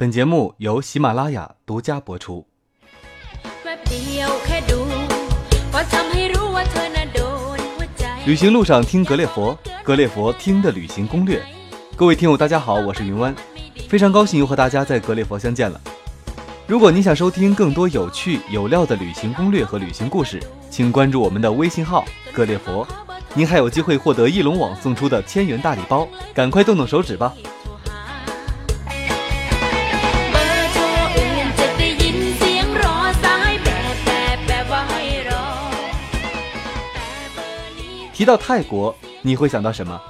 [0.00, 2.46] 本节目由喜马拉雅独家播出。
[8.24, 11.42] 旅行路上听格列佛，格列佛听的旅行攻略。
[11.96, 13.34] 各位听友，大家好，我是云湾，
[13.88, 15.80] 非常高兴又和大家在格列佛相见了。
[16.68, 20.40] 如果你想收听更多有趣有料的旅行攻略和旅行故事，
[20.70, 22.86] 请关注我们的微信号格列佛，
[23.34, 27.34] 您还有机会获得翼龙网送出的千元大礼包，赶快动动手指吧！
[38.18, 40.02] 提到泰国，你会想到什么？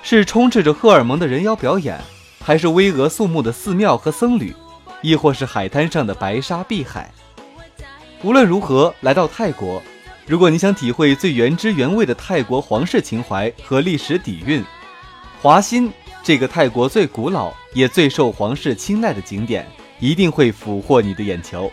[0.00, 2.00] 是充斥着荷尔蒙的人妖表演，
[2.40, 4.54] 还是巍峨肃穆的寺庙和僧侣，
[5.00, 7.12] 亦或是海滩上的白沙碧海？
[8.22, 9.82] 无论如何，来到泰国，
[10.24, 14.64] 如果你想体会最原汁原味的泰国皇室情怀和历史底蕴，
[15.40, 19.66] 华欣这个泰国最古老也最受皇室青睐的景点，
[19.98, 21.68] 一定会俘获你的眼球。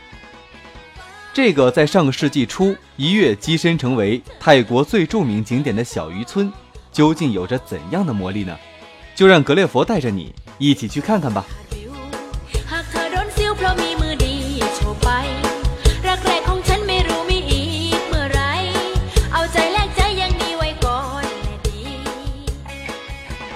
[1.32, 6.52] 这个在上个世纪初一跃跻身成为泰国最著名景点的小渔村，
[6.92, 8.54] 究竟有着怎样的魔力呢？
[9.16, 11.46] 就让格列佛带着你一起去看看吧。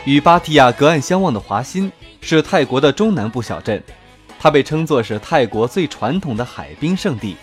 [0.06, 1.92] 与芭提雅隔岸相望的华欣
[2.22, 3.84] 是泰国的中南部小镇，
[4.40, 7.36] 它被称作是泰国最传统的海滨圣地。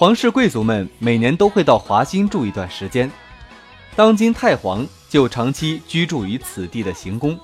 [0.00, 3.12] 皇室贵族们每年都会到华欣住一段时间，
[3.94, 7.38] 当今太皇就长期居住于此地的行宫。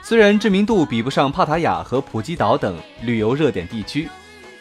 [0.00, 4.08] 虽然知名度比不上帕塔亚和普吉岛等旅游热点地区，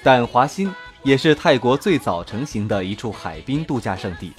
[0.01, 4.33] 但华欣也是泰国最早成型的一处海滨度假胜地，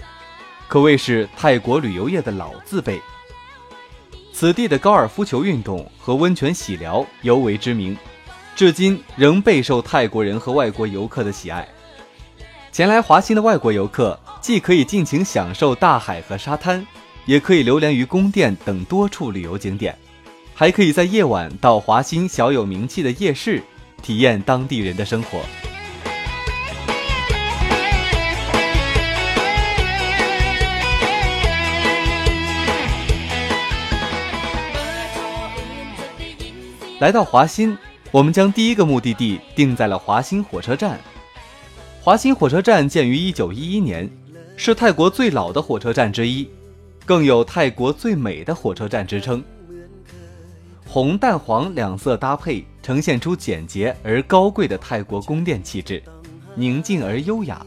[0.67, 3.01] 可谓是泰国旅游业的老字辈。
[4.33, 7.97] 此地的高尔夫球运动和温泉洗疗尤为知名，
[8.57, 11.65] 至今仍备受泰国人和外国游客的喜爱。
[12.73, 16.87] 前来华欣的外国游客，既可以尽情享受大海和沙滩，
[17.27, 19.95] 也可以流连于宫殿等多处旅游景点，
[20.55, 23.63] 还可以在夜晚到华欣小有名气的夜市，
[24.01, 25.41] 体验当地人的生活。
[37.01, 37.77] 来到华欣，
[38.11, 40.99] 我们将第一个目的地定在了华欣火车站。
[42.05, 44.11] 华欣火车站建于1911年，
[44.57, 46.49] 是泰国最老的火车站之一，
[47.07, 49.41] 更有“泰国最美的火车站”之称。
[50.85, 56.03] 红、淡、黄两色搭配，呈现出简洁而高贵的泰国宫殿气质，
[56.57, 57.65] 宁静而优雅。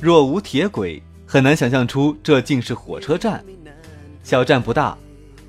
[0.00, 3.44] 若无铁轨，很难想象出这竟是火车站。
[4.24, 4.98] 小站不大，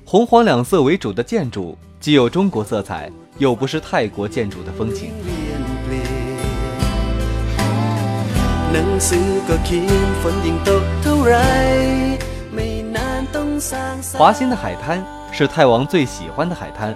[0.04, 5.10] 红黄两色为主的建筑既有中国色彩，又不是泰国建筑的风情。
[14.16, 15.02] 华欣的海滩
[15.32, 16.94] 是泰王最喜欢的海滩，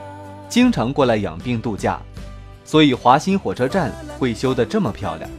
[0.48, 1.98] 经常过来养病度假，
[2.64, 5.30] 所以华欣火车站会修得这么漂亮。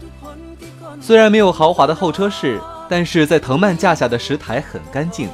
[1.00, 5.30] 虽然没有豪华的候车室，但是在藤蔓架下的石台很干净，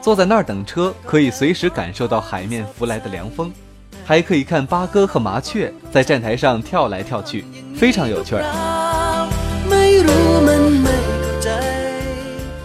[0.00, 3.52] 坐在那儿等车可以随时感受到海面拂来的凉风，
[4.06, 7.44] 还可以看八哥和麻雀在站台上跳来跳去，
[7.76, 8.69] 非常有趣儿。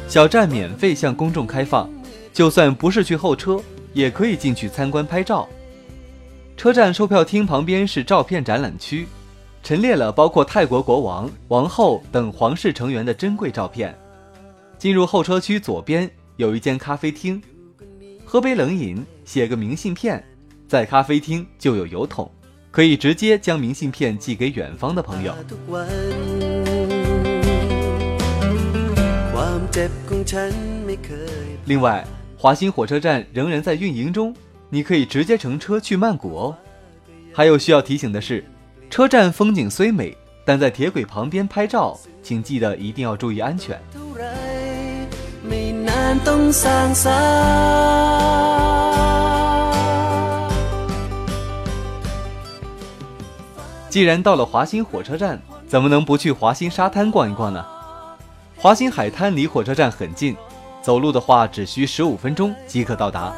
[0.08, 1.90] 小站免费向公众开放，
[2.32, 3.60] 就算不是去候车，
[3.92, 5.46] 也可以进去参观拍照。
[6.56, 9.06] 车站售票厅旁边是照片展览区，
[9.62, 13.94] 陈列了包括泰国国王、王后等皇室成员的珍贵照片。
[14.78, 17.42] 进入候车区左边有一间咖啡厅，
[18.24, 20.24] 喝杯冷饮，写个明信片，
[20.66, 22.32] 在咖啡厅就有邮筒，
[22.72, 25.36] 可以直接将明信片寄给远方的朋友。
[31.66, 34.34] 另外，华新火车站仍然在运营中，
[34.70, 36.56] 你可以直接乘车去曼谷哦。
[37.34, 38.46] 还有需要提醒的是，
[38.90, 40.16] 车站风景虽美，
[40.46, 43.78] 但在铁轨旁边拍照，请记得一定要注意安全。
[53.90, 57.66] 既然到了华新火车站，怎么能不去华新沙滩逛一逛呢？
[58.58, 60.36] 华欣海滩离火车站很近，
[60.82, 63.34] 走路的话只需十五分钟即可到达。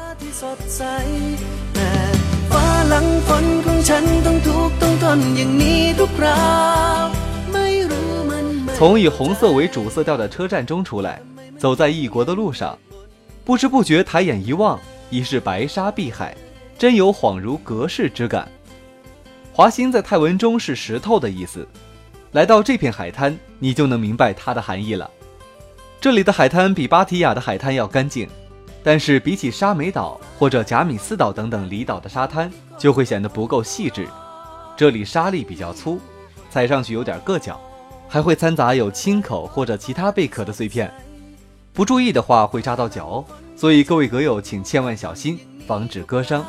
[8.76, 11.20] 从以红色为主色调的车站中出来，
[11.58, 12.78] 走在异国的路上，
[13.44, 14.78] 不知不觉抬眼一望，
[15.10, 16.34] 已是白沙碧海，
[16.78, 18.48] 真有恍如隔世之感。
[19.52, 21.66] 华欣在泰文中是石头的意思。
[22.38, 25.10] 来到这片海滩，你就能明白它的含义了。
[26.00, 28.28] 这里的海滩比芭提雅的海滩要干净，
[28.80, 32.48] 但是比起沙美岛或者贾米斯岛等等离岛的沙滩，
[32.78, 34.06] 就会显得不够细致。
[34.76, 35.98] 这里沙粒比较粗，
[36.48, 37.60] 踩上去有点硌脚，
[38.06, 40.88] 还会掺杂有青口或者其他贝壳的碎片，
[41.72, 43.24] 不注意的话会扎到脚哦。
[43.56, 46.46] 所以各位阁友请千万小心，防止割伤。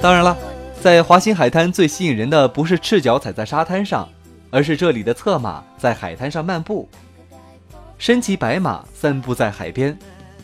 [0.00, 0.36] 当然了，
[0.80, 4.08] 在华欣海滩最吸引人的不是赤脚踩在沙滩上，
[4.50, 6.88] 而是这里的策马在海滩上漫步，
[7.96, 9.96] 身骑白马散步在海边，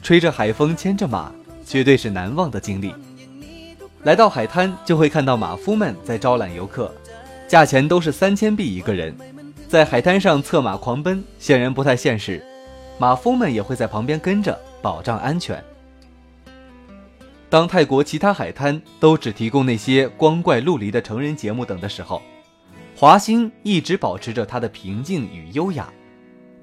[0.05, 1.33] 吹着海风牵着马，
[1.67, 2.95] 绝对是难忘的经历。
[4.05, 6.95] 来到海滩就会看到马夫们在招揽游客，
[7.49, 9.13] 价钱都是三千币一个人，
[9.67, 12.41] 在海滩上策马狂奔显然不太现实，
[12.99, 15.63] 马夫们也会在旁边跟着保障安全。
[17.49, 22.21] 当泰国其他海滩都只提供那些光怪陆离的成人节目等的时候，
[22.95, 25.89] 华欣一直保持着它的平静与优雅。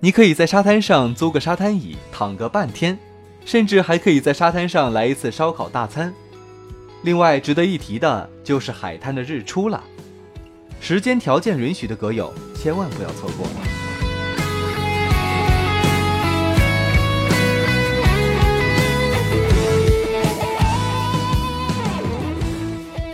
[0.01, 2.99] 你可以在沙滩上租个沙滩椅躺个半天，
[3.45, 6.13] 甚至还可以在沙滩上来一次烧烤大餐。
[7.01, 9.83] 另外值得一提的就是海滩的日出了，
[10.79, 13.74] 时间条件允许的阁友千万不要错过。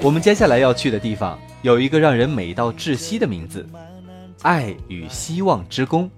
[0.04, 3.68] 我们接下来要去的地方有一个让人美到窒息的名字——
[4.42, 6.10] 爱与希望之宫。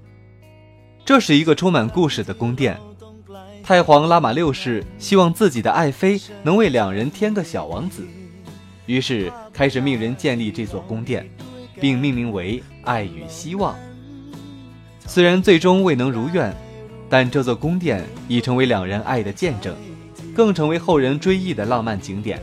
[1.04, 2.80] 这是一个充满故事的宫殿。
[3.62, 8.08] 太皇拉玛六世希望自己的爱妃能为两人添个小王子，
[8.86, 11.30] 于是开始命人建立这座宫殿，
[11.82, 13.76] 并命名为“爱与希望”。
[15.06, 16.56] 虽然最终未能如愿，
[17.10, 19.76] 但这座宫殿已成为两人爱的见证，
[20.34, 22.42] 更成为后人追忆的浪漫景点。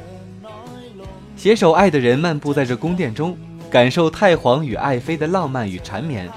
[1.40, 3.34] 携手爱的人漫步在这宫殿中，
[3.70, 6.28] 感受太皇与爱妃的浪漫与缠绵，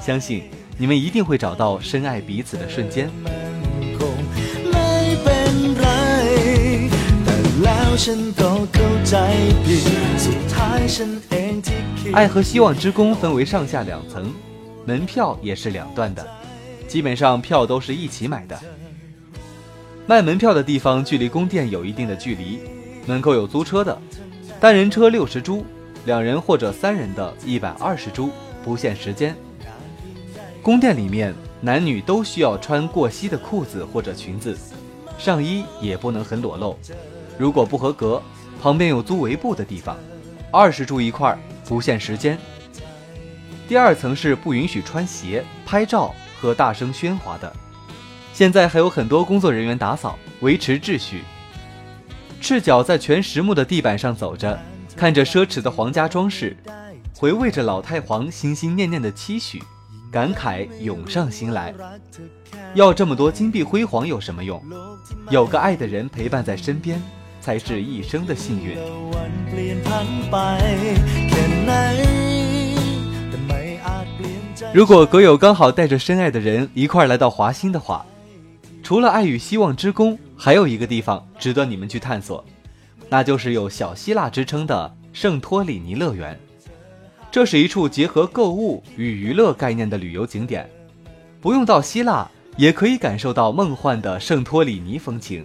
[0.00, 0.44] 相信
[0.78, 3.10] 你们一定会找到深爱彼此的瞬间。
[12.14, 14.32] 爱和希望之宫分为上下两层，
[14.86, 16.26] 门票也是两段的，
[16.86, 18.58] 基本上票都是一起买的。
[20.06, 22.60] 卖门票的地方距离宫殿有一定的距离，
[23.04, 24.00] 门口有租车的。
[24.60, 25.64] 单人车六十铢，
[26.04, 28.28] 两人或者三人的一百二十铢，
[28.64, 29.36] 不限时间。
[30.60, 34.58] 宫殿里面男女都需要穿过膝的裤子或者裙子，
[35.16, 36.76] 上衣也不能很裸露。
[37.38, 38.20] 如果不合格，
[38.60, 39.96] 旁边有租围布的地方，
[40.50, 42.36] 二十铢一块，不限时间。
[43.68, 47.52] 第二层是不允许穿鞋、拍照和大声喧哗的。
[48.32, 51.22] 现在还有很多工作人员打扫，维持秩序。
[52.40, 54.58] 赤脚在全实木的地板上走着，
[54.96, 56.56] 看着奢侈的皇家装饰，
[57.14, 59.62] 回味着老太皇心心念念的期许，
[60.10, 61.74] 感慨涌上心来。
[62.74, 64.62] 要这么多金碧辉煌有什么用？
[65.30, 67.02] 有个爱的人陪伴在身边，
[67.40, 68.78] 才是一生的幸运。
[74.72, 78.04] 如果阁友刚好带着深爱的人一块来到华兴的话，
[78.88, 80.18] 除了爱与希望之宫。
[80.34, 82.42] 还有一个地方值得你们去探索，
[83.10, 86.40] 那就是有小希腊之称的圣托里尼乐园。
[87.30, 90.66] 这是一处结合购物与娱乐概念的旅游景点，
[91.38, 92.26] 不用到希腊
[92.56, 95.44] 也可以感受到梦幻的圣托里尼风情。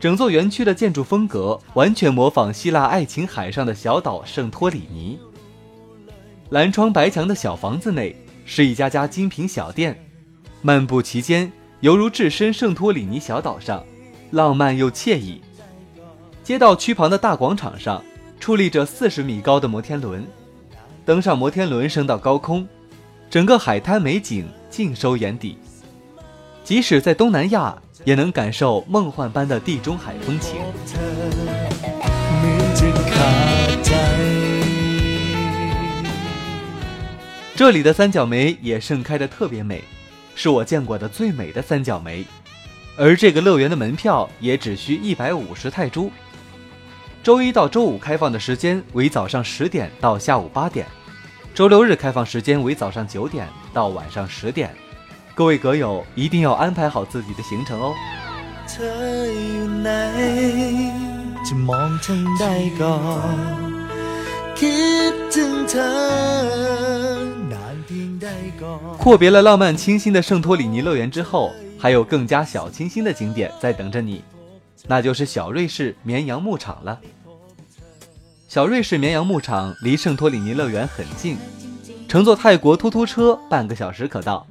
[0.00, 5.16] 整座园区的建筑风格完全模仿希腊爱琴海上的小岛圣托里尼。
[6.50, 9.96] 蓝窗白墙的小房子内是一家家精品小店，
[10.62, 11.52] 漫步其间。
[11.80, 13.84] 犹如置身圣托里尼小岛上，
[14.32, 15.40] 浪漫又惬意。
[16.42, 18.02] 街道区旁的大广场上
[18.40, 20.26] 矗立着四十米高的摩天轮，
[21.04, 22.66] 登上摩天轮升到高空，
[23.30, 25.56] 整个海滩美景尽收眼底。
[26.64, 30.56] 即使在东南亚，也能感受梦幻般的地中海风情。
[37.54, 39.84] 这里的三角梅也盛开的特别美。
[40.38, 42.24] 是我见过的最美的三角梅，
[42.96, 46.12] 而这个乐园的门票也只需一百五十泰铢。
[47.24, 50.86] 周一到周五开放的时间为早上十点到下午八点，
[51.52, 54.72] 周六日开放时间为早上九点到晚上十点。
[55.34, 57.92] 各位阁友一定要安排好自己的行程哦。
[68.98, 74.22] 阔别了浪漫清新的圣托里尼乐园之后，还有更加小清新的景点在等着你，
[74.86, 77.00] 那就是小瑞士绵羊牧场了。
[78.48, 81.36] 小瑞士绵羊牧场离圣托里尼乐园很近，
[82.08, 84.46] 乘坐泰国突突车半个小时可到。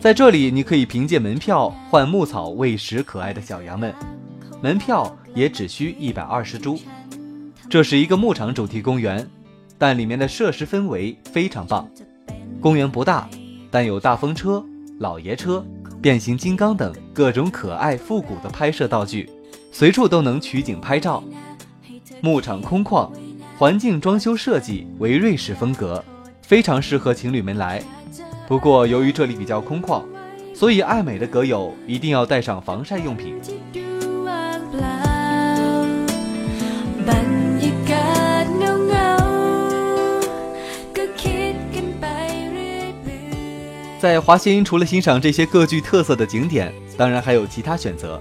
[0.00, 3.94] 在这里，你可以凭借门票换牧草喂食可爱的小羊们，
[4.62, 6.80] 门票也只需一百二十铢。
[7.68, 9.28] 这是一个牧场主题公园，
[9.76, 11.88] 但里面的设施氛围非常棒。
[12.60, 13.26] 公园不大，
[13.70, 14.62] 但有大风车、
[14.98, 15.64] 老爷车、
[16.02, 19.30] 变形金刚等各种可爱复古的拍摄道具，
[19.72, 21.24] 随处都能取景拍照。
[22.20, 23.10] 牧场空旷，
[23.56, 26.04] 环境装修设计为瑞士风格，
[26.42, 27.82] 非常适合情侣们来。
[28.46, 30.02] 不过，由于这里比较空旷，
[30.52, 33.40] 所以爱美的阁友一定要带上防晒用品。
[44.00, 48.20] 在华欣，除了欣赏这些各具特色的景点，当然还有其他选择，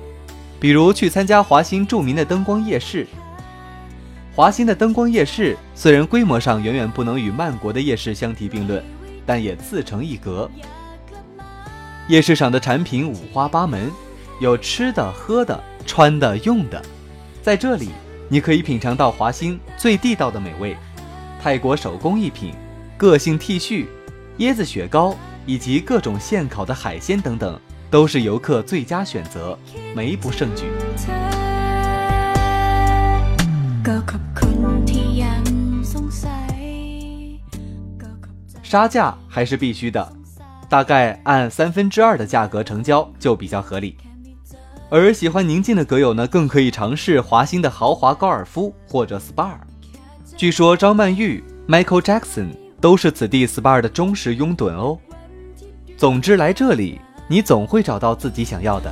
[0.60, 3.08] 比如去参加华欣著名的灯光夜市。
[4.36, 8.84] 华欣的灯光夜市虽然规模上远远不能与曼国的夜市相提并论。
[9.26, 10.50] 但也自成一格。
[12.08, 13.92] 夜市上的产品五花八门，
[14.42, 16.82] 有吃的、喝的、穿的、用的。
[17.40, 17.90] 在这里，
[18.28, 20.76] 你可以品尝到华欣最地道的美味：
[21.40, 22.56] 泰国手工艺品、
[22.98, 23.86] 个性 T 恤、
[24.40, 25.16] 椰子雪糕
[25.50, 29.58] 以及各种现烤的海鲜等等，都是游客最佳选择，
[29.96, 30.66] 美不胜举。
[38.62, 40.08] 杀价还是必须的，
[40.70, 43.98] 大概按三分之二的价格成交就比较合理。
[44.92, 49.54] 而喜欢宁静的阁友呢，更可以尝试华兴的豪华高尔夫或者 SPA。
[50.38, 55.00] 据说张曼玉、Michael Jackson 都是此地 SPA 的忠实拥趸哦。
[56.00, 58.90] 总之，来这里你总会找到自己想要的。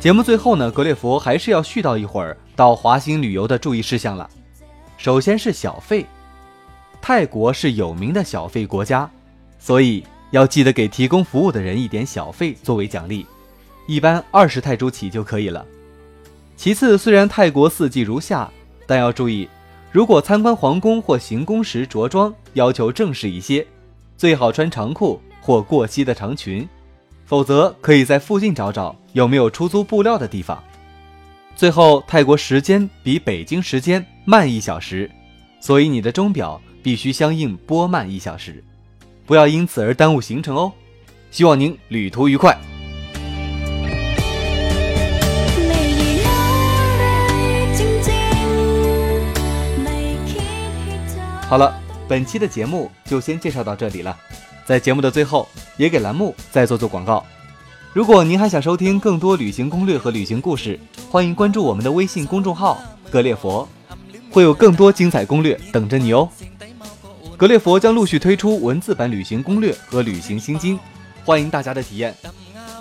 [0.00, 4.28] 节目最后呢，格列佛还是要絮叨一会儿到华兴旅游的注意事项了。
[4.96, 6.04] 首先是小费，
[7.00, 9.08] 泰国是有名的小费国家，
[9.60, 13.24] 所以要记得给提供服务的人一点小费作为奖励，
[13.86, 15.64] 一般二十泰铢起就可以了。
[16.56, 18.50] 其次，虽然泰国四季如夏，
[18.86, 19.48] 但要注意，
[19.92, 23.66] 如果参观皇宫或行宫时着装要求正式一些，
[24.16, 26.66] 最好穿长裤或过膝的长裙。
[27.24, 30.62] 否则，可以在附近找找有没有出租布料的地方。
[31.56, 35.10] 最后，泰国时间比北京时间慢一小时，
[35.60, 38.62] 所以你的钟表必须相应拨慢一小时，
[39.26, 40.72] 不要因此而耽误行程哦。
[41.30, 42.56] 希望您旅途愉快。
[51.48, 51.72] 好了，
[52.08, 54.16] 本期的节目就先介绍到这里了。
[54.64, 57.24] 在节目的最后，也给栏目再做做广告。
[57.92, 63.66] 如果您还想收听更多旅行攻略和旅行故事，欢迎关注我们的微信公众号“格列佛”，
[64.32, 66.28] 会有更多精彩攻略等着你哦。
[67.36, 70.76] 格列佛将陆续推出文字版旅行攻略和旅行心经，
[71.24, 72.12] 欢迎大家的体验。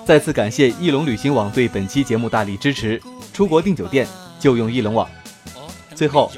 [0.07, 2.99] 再次感谢翼龙旅行网对本期节目大力支持，
[3.31, 4.07] 出国订酒店
[4.39, 5.07] 就用翼龙网。
[5.93, 6.31] 最后，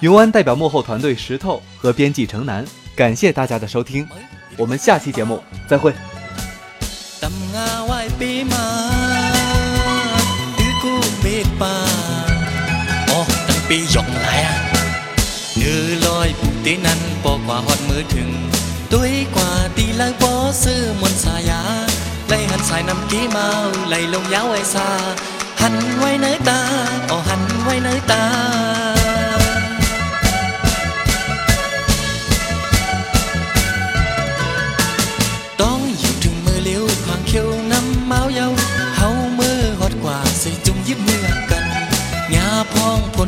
[0.00, 2.64] 云湾代表幕后团队石头和编辑城南，
[2.96, 4.06] 感谢大家的收听。
[4.56, 5.92] 我们下期节目再会。
[13.68, 14.28] ปีหยองไหล
[15.56, 18.28] เนื้อลอยผูกตีนั้นปอกว่าฮอดมือถึง
[18.92, 21.60] ด้วยกว่าตีแล้วบอซื้อมนสายา
[22.28, 23.48] ไล่หันสายน้ำกี้เมา
[23.88, 24.88] ไล่ลงยาวไว้ซา
[25.60, 26.60] หันไว้เนื้อตา
[27.10, 28.22] อ๋อหันไว้เนื้อตา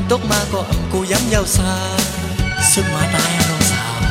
[0.10, 1.78] tóc ma có âm cô dám giao xa
[2.72, 4.02] xuân mà tay lo sao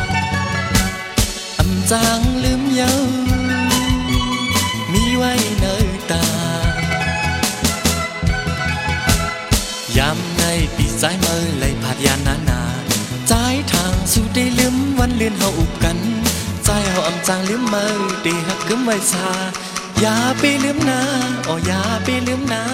[1.57, 2.99] âm giang lướm nhau
[4.93, 6.23] mi quay nơi ta.
[9.95, 12.71] Dám ngay bị trái mơ lấy phạt ya nà, na
[13.27, 16.23] trái thang su đi lướm văn liên hậu cánh
[16.65, 17.91] trái hậu âm giang lướm mơ
[18.25, 19.51] đi hắc cứ mây xa.
[20.03, 21.05] Ya bi lướm na
[21.53, 22.65] oh ya bi lướm na.